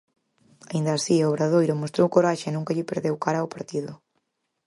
Aínda 0.71 0.91
así, 0.95 1.15
Obradoiro 1.21 1.79
mostrou 1.81 2.07
coraxe 2.15 2.45
e 2.49 2.55
nunca 2.55 2.75
lle 2.75 2.89
perdeu 2.91 3.13
a 3.17 3.21
cara 3.23 3.39
ao 3.41 3.51
partido. 3.55 3.91